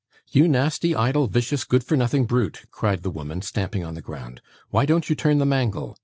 [0.31, 4.41] 'You nasty, idle, vicious, good for nothing brute,' cried the woman, stamping on the ground,
[4.71, 5.95] 'why don't you turn the mangle?